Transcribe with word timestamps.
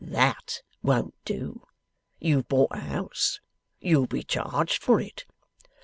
THAT 0.03 0.63
won't 0.81 1.13
do. 1.25 1.61
You've 2.19 2.47
bought 2.47 2.71
a 2.75 2.79
house. 2.79 3.39
You'll 3.79 4.07
be 4.07 4.23
charged 4.23 4.81
for 4.81 4.99
it. 4.99 5.25